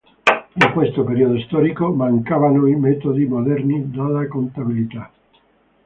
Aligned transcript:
In 0.55 0.71
questo 0.73 1.03
periodo 1.03 1.39
storico 1.41 1.93
mancavano 1.93 2.65
i 2.65 2.73
metodi 2.75 3.27
moderni 3.27 3.87
della 3.91 4.27
contabilità. 4.27 5.11